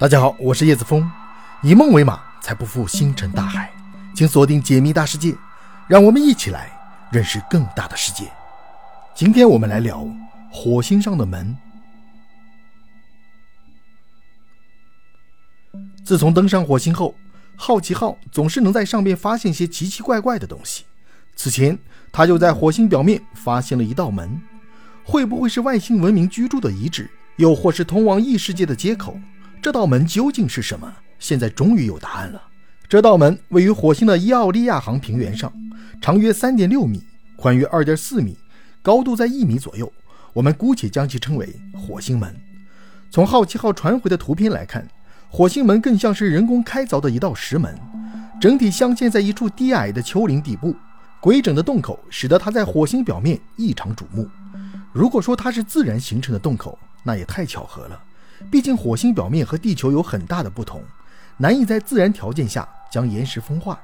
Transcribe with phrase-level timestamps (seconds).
[0.00, 1.06] 大家好，我是叶子峰，
[1.60, 3.70] 以梦为马，才不负星辰大海。
[4.14, 5.36] 请锁定解密大世界，
[5.86, 6.70] 让我们一起来
[7.12, 8.24] 认识更大的世界。
[9.14, 10.08] 今天我们来聊
[10.50, 11.54] 火星上的门。
[16.02, 17.14] 自从登上火星后，
[17.54, 20.86] 好奇号总是能在上面发现些奇奇怪怪的东西。
[21.36, 21.78] 此前，
[22.10, 24.40] 他就在火星表面发现了一道门，
[25.04, 29.20] 会不会是外星文明居住的遗址，又或是通往异世界的接口？
[29.62, 30.90] 这道门究竟是什么？
[31.18, 32.42] 现在终于有答案了。
[32.88, 35.52] 这道门位于火星的伊奥利亚航平原上，
[36.00, 37.04] 长约三点六米，
[37.36, 38.38] 宽约二点四米，
[38.80, 39.92] 高度在一米左右。
[40.32, 42.34] 我们姑且将其称为火星门。
[43.10, 44.88] 从好奇号传回的图片来看，
[45.28, 47.78] 火星门更像是人工开凿的一道石门，
[48.40, 50.74] 整体镶嵌在一处低矮的丘陵底部。
[51.20, 54.26] 规整的洞口使得它在火星表面异常瞩目。
[54.90, 58.02] 如果说它是自然形成的洞口，那也太巧合了。
[58.48, 60.82] 毕竟火星表面和地球有很大的不同，
[61.36, 63.80] 难以在自然条件下将岩石风化，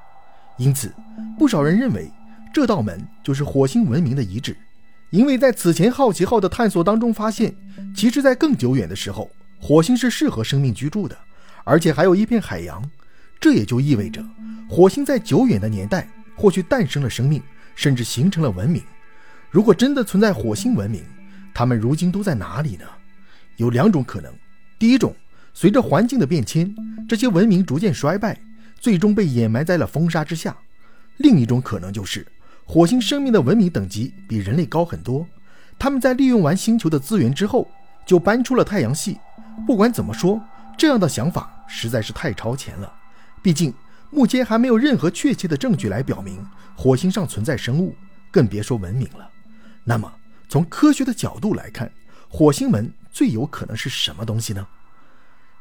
[0.57, 0.93] 因此
[1.37, 2.09] 不少人认为
[2.53, 4.55] 这道门就是火星文明的遗址。
[5.09, 7.55] 因为在此前好奇号的探索当中发现，
[7.95, 11.17] 其实，在更久远的时候，火星是适合生命居住的，
[11.63, 12.83] 而且还有一片海洋。
[13.39, 14.21] 这也就意味着，
[14.67, 17.41] 火星在久远的年代或许诞生了生命，
[17.75, 18.83] 甚至形成了文明。
[19.49, 21.05] 如果真的存在火星文明，
[21.53, 22.85] 他们如今都在哪里呢？
[23.55, 24.33] 有两种可能。
[24.79, 25.15] 第一种，
[25.53, 26.75] 随着环境的变迁，
[27.09, 28.39] 这些文明逐渐衰败，
[28.79, 30.55] 最终被掩埋在了风沙之下。
[31.17, 32.25] 另一种可能就是，
[32.63, 35.25] 火星生命的文明等级比人类高很多，
[35.79, 37.67] 他们在利用完星球的资源之后，
[38.05, 39.17] 就搬出了太阳系。
[39.65, 40.39] 不管怎么说，
[40.77, 42.93] 这样的想法实在是太超前了。
[43.41, 43.73] 毕竟，
[44.11, 47.95] 目前还没有任何确切的证据来表明火星上存在生物，
[48.29, 49.27] 更别说文明了。
[49.83, 50.13] 那么，
[50.47, 51.91] 从科学的角度来看，
[52.29, 52.93] 火星门。
[53.17, 54.67] 最有可能是什么东西呢？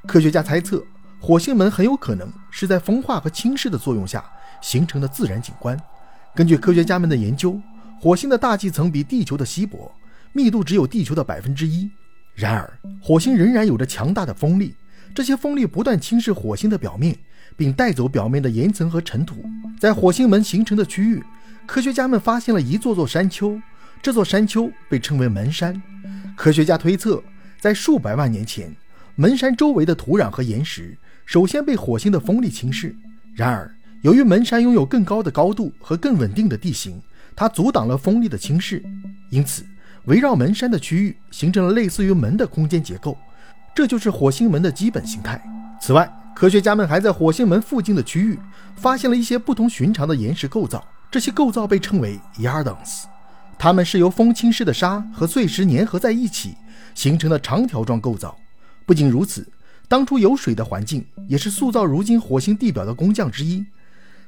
[0.06, 0.84] 科学家猜测，
[1.18, 4.22] 火星门很有可能是在风化和侵蚀的作用下
[4.60, 5.74] 形成的自然景观。
[6.34, 7.58] 根据科学家们的研究，
[7.98, 9.90] 火星的大气层比地球的稀薄，
[10.34, 11.90] 密度只有地球的百分之一。
[12.34, 12.70] 然而，
[13.00, 14.74] 火星仍然有着强大的风力，
[15.14, 17.16] 这些风力不断侵蚀火星的表面，
[17.56, 19.42] 并带走表面的岩层和尘土。
[19.80, 21.24] 在火星门形成的区域，
[21.64, 23.58] 科学家们发现了一座座山丘，
[24.02, 25.82] 这座山丘被称为门山。
[26.36, 27.24] 科学家推测。
[27.66, 28.72] 在数百万年前，
[29.16, 32.94] 门山周围的土壤和岩石首先被火星的风力侵蚀。
[33.34, 33.68] 然而，
[34.02, 37.02] 由于门山拥有更高的高度和更稳定的地形，
[37.34, 38.80] 它阻挡了风力的侵蚀，
[39.30, 39.66] 因此
[40.04, 43.18] 围绕门山的区域形成了类似于门的空间结构。
[43.74, 45.42] 这就是火星门的基本形态。
[45.80, 48.38] 此外，科学家们还在火星门附近的区域
[48.76, 53.06] 发现了一些不同寻常的岩石构造，这些构造被称为 yardons，
[53.58, 56.54] 它们是由风侵蚀的沙和碎石粘合在一起。
[56.96, 58.36] 形成的长条状构造。
[58.84, 59.46] 不仅如此，
[59.86, 63.64] 当初有水的环境也是塑造如今火星地表的工匠之一。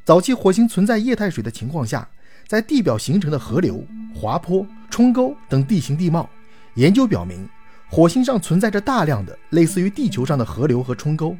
[0.04, 2.08] 早期火星存在液态水的情况下，
[2.46, 3.84] 在地表形成的河流、
[4.14, 6.28] 滑坡、冲沟等地形地貌，
[6.74, 7.48] 研究表明，
[7.88, 11.36] 火星上存在着大量的类似于地球上的河流和冲沟。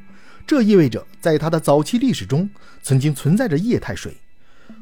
[0.47, 2.49] 这意味着，在它的早期历史中，
[2.83, 4.17] 曾经存在着液态水。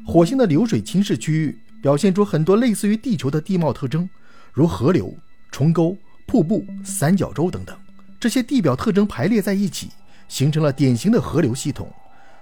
[0.05, 4.09] 火星的流水侵蚀区域表现出很多类似于地球的地貌特征，
[4.53, 5.13] 如河流、
[5.51, 5.97] 冲沟。
[6.27, 7.75] 瀑布、三角洲等等，
[8.19, 9.89] 这些地表特征排列在一起，
[10.27, 11.89] 形成了典型的河流系统。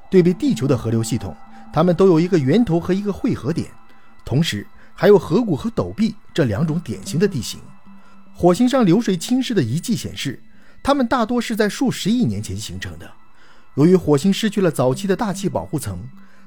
[0.10, 1.38] 对比地球的河流系统，
[1.72, 3.70] 它们都有一个源头和一个汇合点，
[4.26, 7.60] 同时还有河谷和陡壁这两种典型的地形。
[8.34, 10.42] 火星上流水侵蚀的遗迹显示，
[10.82, 13.10] 它们大多是在数十亿年前形成的。
[13.76, 16.00] 由于火星失去了早期的大气保护层，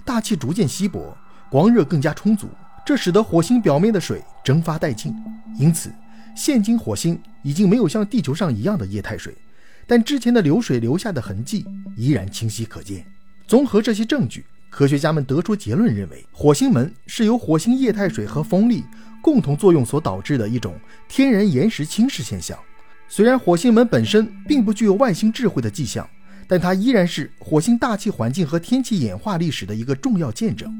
[0.04, 1.16] 大气逐渐稀薄，
[1.48, 2.48] 光热更加充足，
[2.84, 5.14] 这使得火星表面的水蒸发殆尽，
[5.56, 5.92] 因此。
[6.36, 9.34] 现今火星已经没有像地球上一样的液态水，
[9.86, 11.64] 但之前的流水留下的痕迹
[11.96, 13.04] 依然清晰可见。
[13.46, 18.84] 综合这些证据，科学家们得出结论，认为火星门是由火星液态水和风力
[19.22, 20.78] 共同作用所导致的一种
[21.08, 22.58] 天然岩石侵蚀现象。
[23.08, 26.08] 虽然火星门本身并不具有外星智慧的迹象，
[26.46, 30.70] 但它依然是火星大气环境和天气演化历史的一个重要见证，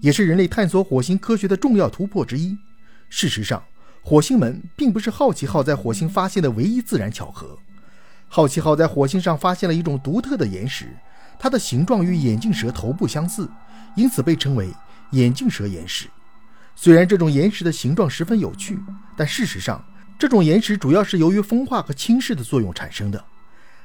[0.00, 2.58] 也是人类探索火星科学的重要突破之一。
[3.08, 3.62] 事实上，
[4.02, 7.58] 火星门并不是好奇号在火星发现的唯一自然巧合。
[8.28, 10.96] 好奇号在火星上发现了一种独特的岩石，
[11.38, 13.48] 它的形状与眼镜蛇头部相似，
[13.96, 14.72] 因此被称为
[15.10, 16.08] 眼镜蛇岩石。
[16.76, 18.78] 虽然这种岩石的形状十分有趣，
[19.16, 19.84] 但事实上，
[20.18, 23.22] 这种岩石主要是由于风化和侵蚀的作用产生的。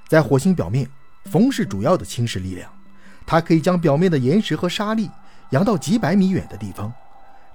[0.07, 0.87] 在火星表面，
[1.25, 2.71] 风是主要的侵蚀力量，
[3.25, 5.09] 它可以将表面的岩石和沙粒
[5.49, 6.93] 扬到几百米远的地方。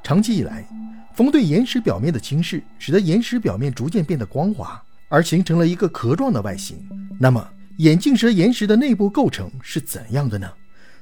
[0.03, 0.67] 长期以来，
[1.15, 6.79] 风对岩石表面的侵蚀，使得岩石表面逐渐变得光滑，而形成了一个壳状的外形。
[7.19, 10.51] 那么，眼镜蛇岩石的内部构成是怎样的呢？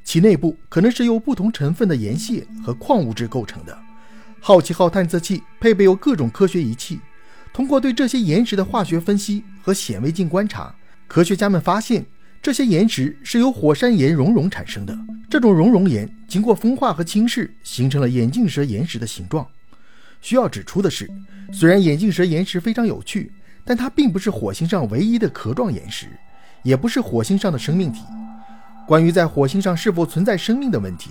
[0.05, 3.79] 其内部可能是由不同成分的岩屑和矿物质构成的。
[4.41, 7.01] 好奇号探测器配备有各种科学仪器，
[7.53, 10.75] 通过对这些岩石的化学分析和显微镜观察，
[11.07, 12.05] 科学家们发现
[12.49, 14.99] 这些岩石是由火山岩熔融产生的。
[15.29, 19.47] 这种熔融岩经过风化和侵蚀，形成了眼镜蛇岩石的形状。
[20.23, 21.07] 需要指出的是，
[21.53, 23.31] 虽然眼镜蛇岩石非常有趣，
[23.67, 26.07] 但它并不是火星上唯一的壳状岩石，
[26.63, 28.01] 也不是火星上的生命体。
[28.87, 31.11] 关于在火星上是否存在生命的问题，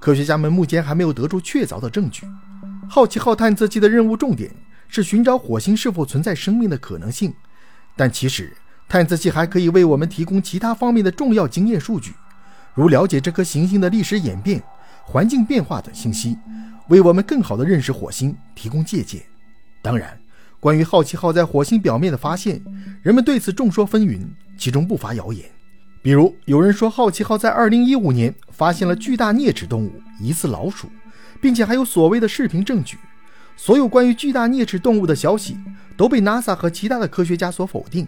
[0.00, 2.26] 科学家们目前还没有得出确凿的证据。
[2.90, 4.50] 好奇号探测器的任务重点
[4.88, 7.32] 是寻找火星是否存在生命的可能性，
[7.94, 8.52] 但其实
[8.92, 12.12] 探测器还可以为我们提供其他方面的重要经验数据，
[12.74, 14.62] 如了解这颗行星的历史演变、
[15.02, 16.36] 环境变化等信息，
[16.88, 19.22] 为我们更好地认识火星提供借鉴。
[19.80, 20.20] 当然，
[20.60, 22.62] 关于好奇号在火星表面的发现，
[23.00, 24.26] 人们对此众说纷纭，
[24.58, 25.42] 其中不乏谣言。
[26.02, 30.90] 比如，有人说好奇号在2015年发现了巨大啮齿动物，疑似老鼠，
[31.40, 32.98] 并且还有所谓的视频证据。
[33.56, 35.56] 所有关于巨大啮齿动物的消息
[35.96, 38.06] 都被 NASA 和其他的科学家所否定。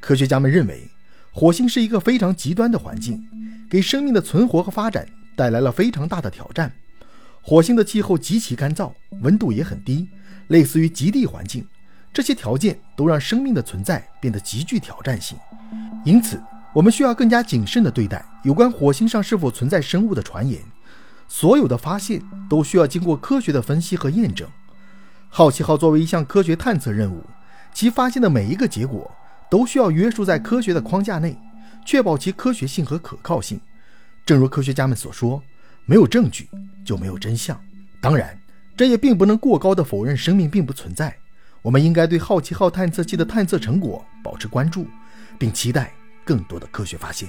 [0.00, 0.88] 科学家们认为，
[1.32, 3.26] 火星是一个非常极端的环境，
[3.68, 5.06] 给生命的存活和发展
[5.36, 6.72] 带来了非常大的挑战。
[7.42, 8.92] 火星的气候极其干燥，
[9.22, 10.08] 温度也很低，
[10.48, 11.66] 类似于极地环境。
[12.12, 15.38] 这些条件都让生命的存在变得极具挑战性。
[16.04, 16.40] 因此，
[16.72, 20.60] 我们需要更加谨慎地对待有关火星上是否存在生物的传言。
[21.28, 24.48] 所有的发现都需要经过科学的分析和验证。
[25.28, 27.22] 好奇号作为一项科学探测任务，
[27.74, 29.10] 其发现的每一个结果
[29.50, 31.36] 都需要约束在科学的框架内，
[31.86, 33.60] 确保其科学性和可靠性。
[34.26, 35.42] 正如科学家们所说，
[35.86, 36.48] 没有证据
[36.84, 37.58] 就没有真相。
[38.00, 38.38] 当然，
[38.76, 41.16] 这也并不能过高的否认生命并不存在。
[41.62, 44.86] 我们应该对好奇号探测器的探测成果保持关注，
[45.38, 45.92] 并期待。
[46.24, 47.26] 更多的科学发现。